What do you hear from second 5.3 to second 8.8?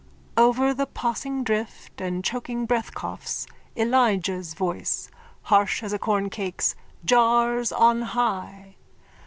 harsh as a corncrake's, jars on high.